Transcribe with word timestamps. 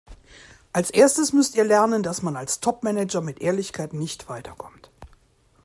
Als 0.73 0.89
Erstes 0.89 1.31
müsst 1.31 1.53
ihr 1.55 1.63
lernen, 1.63 2.01
dass 2.01 2.23
man 2.23 2.35
als 2.35 2.59
Topmanager 2.59 3.21
mit 3.21 3.39
Ehrlichkeit 3.39 3.93
nicht 3.93 4.29
weiterkommt. 4.29 4.89